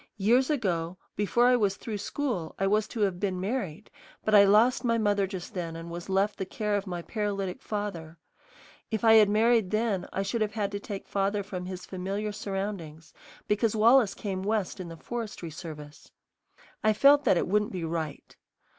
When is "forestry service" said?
14.97-16.09